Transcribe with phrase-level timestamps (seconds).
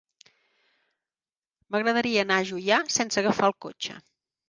[1.69, 4.05] M'agradaria anar a Juià sense agafar el cotxe.